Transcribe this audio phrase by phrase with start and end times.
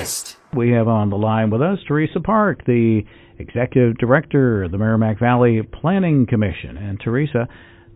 [0.00, 0.36] Harvest.
[0.56, 3.02] We have on the line with us Teresa Park, the
[3.38, 6.78] Executive Director of the Merrimack Valley Planning Commission.
[6.78, 7.48] And Teresa,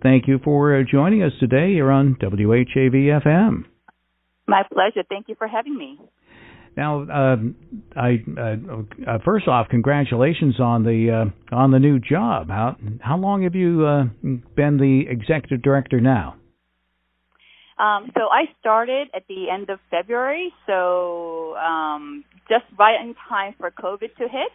[0.02, 1.70] thank you for joining us today.
[1.70, 3.64] You're on WHAV FM.
[4.46, 5.02] My pleasure.
[5.08, 5.98] Thank you for having me.
[6.76, 7.36] Now, uh,
[7.96, 8.56] I uh,
[9.10, 12.48] uh, first off, congratulations on the uh, on the new job.
[12.48, 14.04] How how long have you uh,
[14.56, 16.34] been the executive director now?
[17.78, 23.54] Um, so I started at the end of February, so um, just right in time
[23.58, 24.52] for COVID to hit,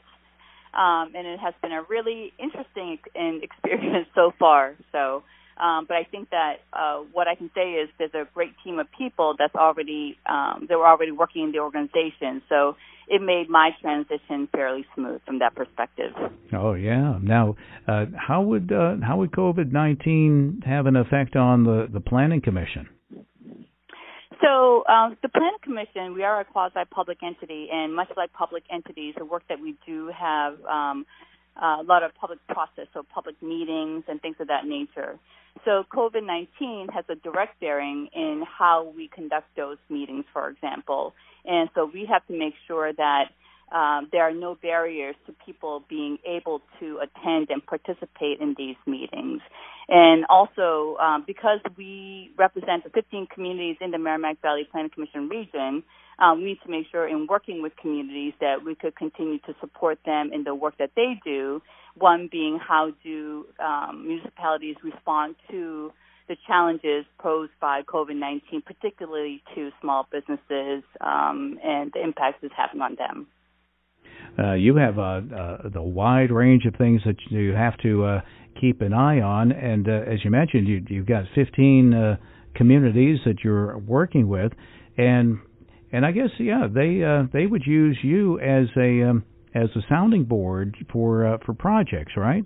[0.73, 2.97] um, and it has been a really interesting
[3.43, 4.75] experience so far.
[4.93, 5.23] So
[5.59, 8.79] um, but I think that uh, what I can say is there's a great team
[8.79, 12.41] of people that's already um, that were already working in the organization.
[12.47, 12.77] So
[13.09, 16.13] it made my transition fairly smooth from that perspective.
[16.53, 17.17] Oh yeah.
[17.21, 17.57] Now,
[17.87, 22.41] uh, how would uh, how would COVID nineteen have an effect on the the planning
[22.41, 22.87] commission?
[24.49, 29.13] So um, the Planning Commission, we are a quasi-public entity, and much like public entities,
[29.15, 31.05] the work that we do have um,
[31.61, 35.19] a lot of public process, so public meetings and things of that nature.
[35.65, 41.13] So COVID-19 has a direct bearing in how we conduct those meetings, for example.
[41.45, 43.25] And so we have to make sure that
[43.71, 48.75] um, there are no barriers to people being able to attend and participate in these
[48.85, 49.41] meetings.
[49.87, 55.29] And also, um, because we represent the 15 communities in the Merrimack Valley Planning Commission
[55.29, 55.83] region,
[56.19, 59.55] um, we need to make sure in working with communities that we could continue to
[59.59, 61.61] support them in the work that they do.
[61.95, 65.91] One being how do um, municipalities respond to
[66.27, 72.81] the challenges posed by COVID-19, particularly to small businesses um, and the impacts it's having
[72.81, 73.27] on them.
[74.39, 78.21] Uh, you have a, the wide range of things that you have to uh,
[78.59, 82.15] keep an eye on, and uh, as you mentioned, you, you've got 15 uh,
[82.55, 84.53] communities that you're working with,
[84.97, 85.39] and
[85.91, 87.01] and I guess yeah, they
[87.33, 92.45] they would use you as a um, as a sounding board for for projects, right?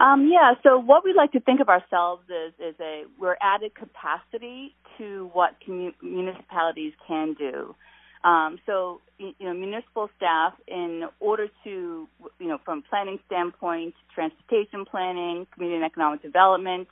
[0.00, 0.54] Um, yeah.
[0.62, 5.30] So what we like to think of ourselves is is a we're added capacity to
[5.34, 7.74] what commu- municipalities can do.
[8.22, 12.08] Um, so you know, municipal staff, in order to
[12.38, 16.88] you know, from planning standpoint, transportation planning, community and economic development,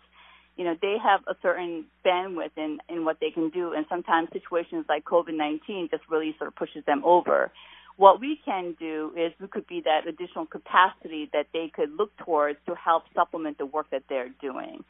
[0.57, 4.29] you know, they have a certain bandwidth in, in what they can do, and sometimes
[4.33, 7.53] situations like COVID-19 just really sort of pushes them over.
[7.97, 12.17] What we can do is we could be that additional capacity that they could look
[12.19, 14.85] towards to help supplement the work that they're doing.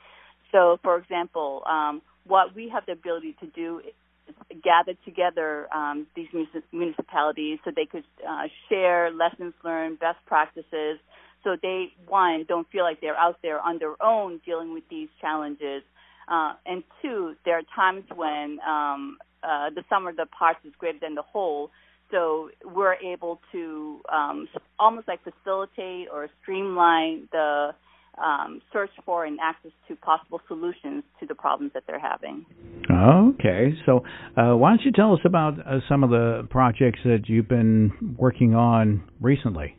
[0.53, 3.83] So, for example, um, what we have the ability to do
[4.29, 6.29] is gather together um, these
[6.73, 10.99] municipalities so they could uh, share lessons learned, best practices,
[11.45, 15.09] so they one don't feel like they're out there on their own dealing with these
[15.21, 15.83] challenges,
[16.29, 20.73] uh, and two, there are times when um, uh, the sum of the parts is
[20.79, 21.71] greater than the whole.
[22.11, 27.75] So we're able to um, almost like facilitate or streamline the
[28.23, 32.45] um, search for and access to possible solutions to the problems that they're having.
[32.91, 34.05] Okay, so
[34.37, 38.17] uh, why don't you tell us about uh, some of the projects that you've been
[38.19, 39.77] working on recently?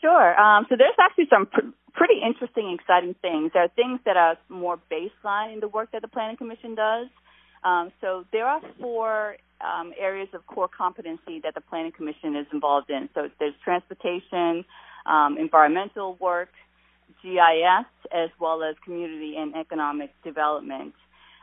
[0.00, 0.40] Sure.
[0.40, 3.50] Um, so there's actually some pr- pretty interesting, exciting things.
[3.52, 7.08] There are things that are more baseline in the work that the Planning Commission does.
[7.62, 12.46] Um, so there are four um, areas of core competency that the Planning Commission is
[12.52, 13.10] involved in.
[13.14, 14.64] So there's transportation,
[15.04, 16.48] um, environmental work,
[17.22, 20.94] GIS, as well as community and economic development.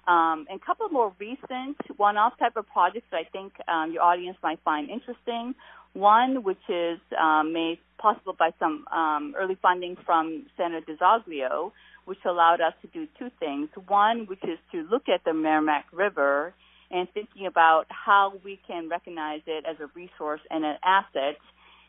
[0.08, 4.04] Um, and a couple more recent one-off type of projects that I think um, your
[4.04, 5.54] audience might find interesting.
[5.94, 11.72] One, which is um, made possible by some um, early funding from Senator DiZoglio,
[12.06, 13.70] which allowed us to do two things.
[13.88, 16.54] One, which is to look at the Merrimack River
[16.90, 21.38] and thinking about how we can recognize it as a resource and an asset,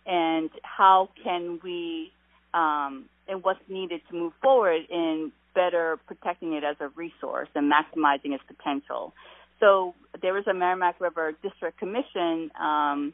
[0.07, 2.11] and how can we
[2.53, 7.71] um, and what's needed to move forward in better protecting it as a resource and
[7.71, 9.13] maximizing its potential.
[9.61, 13.13] So there is a Merrimack River District Commission um,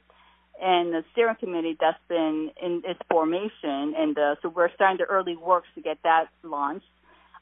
[0.60, 5.04] and the steering committee that's been in its formation, and uh, so we're starting the
[5.04, 6.86] early works to get that launched.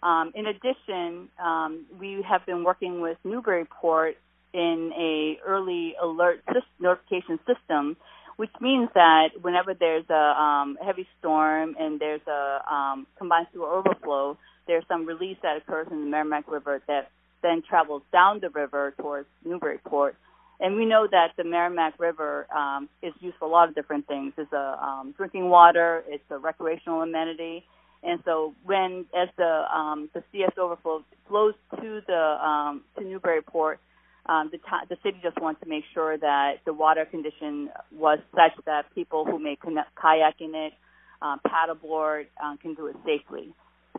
[0.03, 4.17] Um, in addition, um, we have been working with Newburyport
[4.53, 7.97] in a early alert system, notification system,
[8.43, 13.71] which means that whenever there's a um, heavy storm and there's a um, combined sewer
[13.71, 14.37] overflow,
[14.67, 17.13] there's some release that occurs in the Merrimack River that
[17.45, 20.17] then travels down the river towards Newburyport
[20.63, 24.07] and we know that the Merrimack River um, is used for a lot of different
[24.07, 24.33] things.
[24.39, 27.65] It's a um, drinking water, it's a recreational amenity,
[28.05, 33.81] and so when as the um, the CS overflow flows to the um, to Newburyport,
[34.27, 38.19] um, the, t- the city just wants to make sure that the water condition was
[38.33, 39.57] such that people who may
[40.01, 40.73] kayak in it,
[41.21, 43.53] um, paddleboard, um, can do it safely.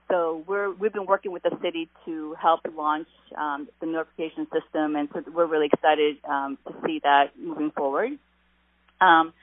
[0.10, 4.96] So we're we've been working with the city to help launch um, the notification system,
[4.96, 8.12] and so we're really excited um, to see that moving forward.
[9.00, 9.34] Um,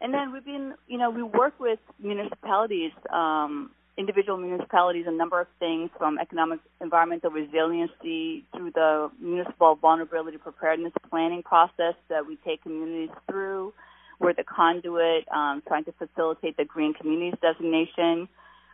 [0.00, 5.40] and then we've been, you know, we work with municipalities, um, individual municipalities, a number
[5.40, 12.36] of things from economic environmental resiliency through the municipal vulnerability preparedness planning process that we
[12.44, 13.72] take communities through.
[14.18, 18.28] We're the conduit, um, trying to facilitate the green communities designation.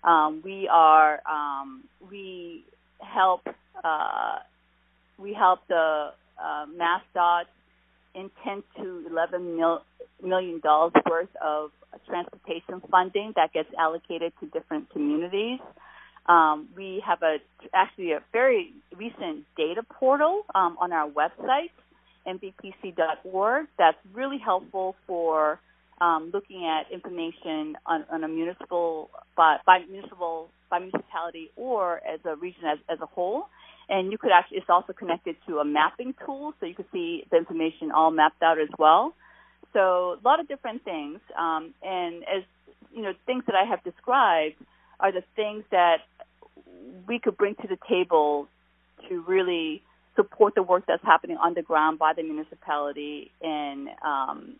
[0.04, 2.64] Um, we are um, we
[3.00, 3.42] help
[3.82, 4.38] uh,
[5.18, 7.44] we help the uh, MassDOT
[8.14, 9.82] in 10 to 11 mil,
[10.22, 11.70] million dollars worth of
[12.06, 15.60] transportation funding that gets allocated to different communities.
[16.26, 17.38] Um, we have a
[17.74, 21.70] actually a very recent data portal um, on our website,
[22.26, 25.58] mvpc.org, that's really helpful for
[26.02, 32.18] um, looking at information on, on a municipal by, by, municipal by municipality or as
[32.24, 33.46] a region as, as a whole.
[33.88, 37.24] And you could actually it's also connected to a mapping tool, so you can see
[37.30, 39.14] the information all mapped out as well.
[39.72, 42.42] So a lot of different things, um, and as
[42.94, 44.56] you know, things that I have described
[44.98, 45.98] are the things that
[47.06, 48.48] we could bring to the table
[49.08, 49.82] to really
[50.16, 54.56] support the work that's happening on the ground by the municipality and um,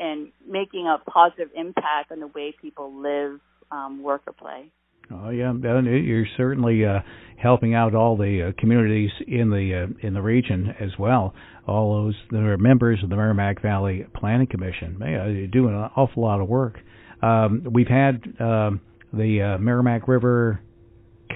[0.00, 3.38] and making a positive impact on the way people live,
[3.70, 4.72] um, work, or play.
[5.12, 7.00] Oh yeah, you're certainly uh,
[7.36, 11.34] helping out all the uh, communities in the uh, in the region as well.
[11.66, 15.74] All those that are members of the Merrimack Valley Planning Commission, man, uh, you're doing
[15.74, 16.78] an awful lot of work.
[17.22, 18.80] Um, we've had um,
[19.12, 20.60] the uh, Merrimack River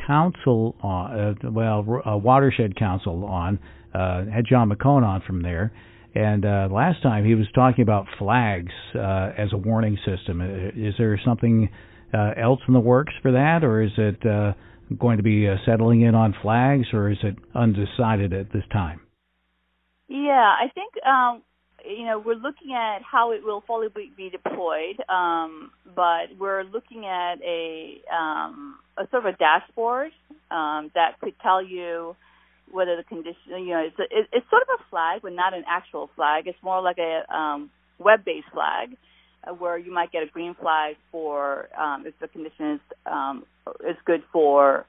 [0.06, 3.58] Council on, uh, well, Watershed Council on,
[3.92, 5.72] had John Macone on from there.
[6.14, 10.40] And uh, last time he was talking about flags uh, as a warning system.
[10.40, 11.68] Uh, is there something
[12.12, 14.52] uh, else in the works for that, or is it uh,
[14.98, 19.00] going to be uh, settling in on flags, or is it undecided at this time?
[20.08, 21.42] Yeah, I think um,
[21.84, 27.06] you know we're looking at how it will fully be deployed, um, but we're looking
[27.06, 30.12] at a, um, a sort of a dashboard
[30.52, 32.14] um, that could tell you
[32.74, 35.54] whether the condition, you know, it's, a, it, it's sort of a flag, but not
[35.54, 36.48] an actual flag.
[36.48, 38.96] It's more like a um, web-based flag,
[39.46, 43.46] uh, where you might get a green flag for um, if the condition is um,
[43.88, 44.86] is good for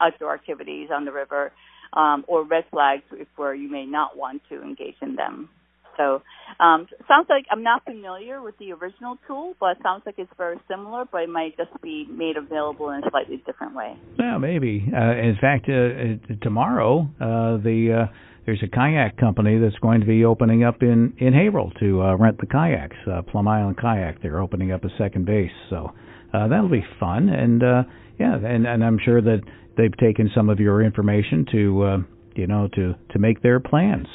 [0.00, 1.52] outdoor activities on the river,
[1.92, 5.48] um, or red flags if where you may not want to engage in them.
[5.96, 6.22] So
[6.60, 10.58] um, sounds like I'm not familiar with the original tool, but sounds like it's very
[10.68, 13.96] similar, but it might just be made available in a slightly different way.
[14.18, 14.86] Yeah, maybe.
[14.92, 18.12] Uh, in fact, uh, tomorrow uh, the uh,
[18.46, 22.16] there's a kayak company that's going to be opening up in in Haverhill to uh,
[22.16, 22.96] rent the kayaks.
[23.10, 24.22] Uh, Plum Island Kayak.
[24.22, 25.92] They're opening up a second base, so
[26.32, 27.28] that'll be fun.
[27.28, 27.82] And uh,
[28.18, 29.40] yeah, and and I'm sure that
[29.76, 31.96] they've taken some of your information to uh,
[32.34, 34.06] you know to to make their plans.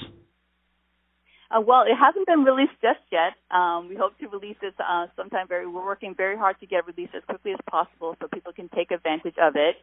[1.51, 3.33] Uh, well, it hasn't been released just yet.
[3.49, 5.65] Um, we hope to release it uh, sometime very.
[5.65, 8.91] We're working very hard to get released as quickly as possible so people can take
[8.91, 9.77] advantage of it.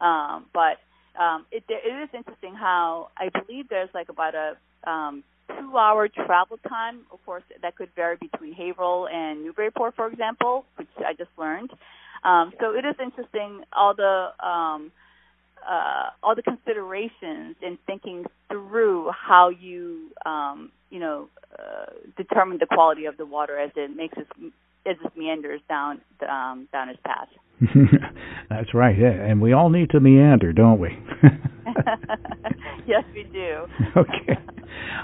[0.00, 0.78] Um, but
[1.20, 4.56] um, it, it is interesting how I believe there's like about a
[4.90, 7.00] um, two-hour travel time.
[7.12, 11.70] Of course, that could vary between Haverhill and Newburyport, for example, which I just learned.
[12.24, 14.90] Um, so it is interesting all the um,
[15.68, 21.28] uh, all the considerations in thinking through how you um, you know
[21.58, 24.30] uh, determine the quality of the water as it makes its
[24.86, 27.28] as it meanders down um, down its path.
[28.50, 29.10] That's right, yeah.
[29.10, 30.98] and we all need to meander, don't we?
[32.86, 33.66] yes, we do.
[33.96, 34.38] okay.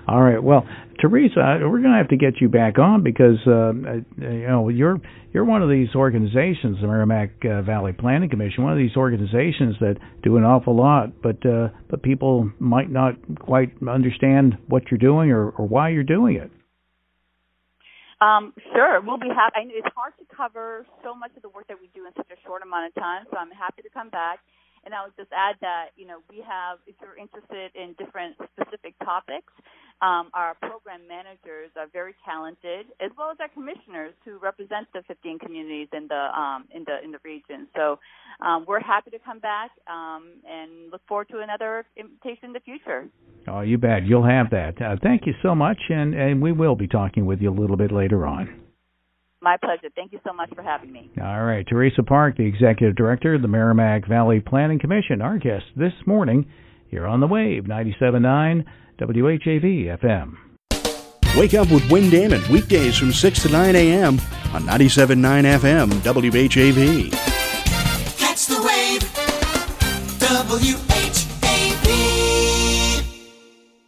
[0.07, 0.43] All right.
[0.43, 0.67] Well,
[1.01, 3.73] Teresa, we're going to have to get you back on because uh,
[4.19, 4.99] you know you're
[5.33, 9.77] you're one of these organizations, the Merrimack uh, Valley Planning Commission, one of these organizations
[9.81, 14.99] that do an awful lot, but uh, but people might not quite understand what you're
[14.99, 16.51] doing or, or why you're doing it.
[18.21, 19.55] Um, sure, we'll be happy.
[19.55, 22.13] I know it's hard to cover so much of the work that we do in
[22.17, 24.41] such a short amount of time, so I'm happy to come back.
[24.85, 28.35] And I would just add that, you know, we have, if you're interested in different
[28.55, 29.53] specific topics,
[30.01, 35.03] um, our program managers are very talented, as well as our commissioners who represent the
[35.09, 37.67] 15 communities in the um, in the in the region.
[37.75, 37.99] So
[38.45, 42.61] um, we're happy to come back um, and look forward to another invitation in the
[42.61, 43.09] future.
[43.49, 44.05] Oh, you bet.
[44.05, 44.81] You'll have that.
[44.81, 47.77] Uh, thank you so much, and and we will be talking with you a little
[47.77, 48.63] bit later on.
[49.41, 49.89] My pleasure.
[49.95, 51.11] Thank you so much for having me.
[51.21, 51.65] All right.
[51.69, 56.47] Teresa Park, the Executive Director of the Merrimack Valley Planning Commission, our guest this morning
[56.89, 58.65] here on the Wave 97.9
[58.99, 60.37] WHAV FM.
[61.37, 64.15] Wake up with Win Damon weekdays from 6 to 9 a.m.
[64.53, 65.91] on 97.9 FM.
[65.91, 67.38] WHAV.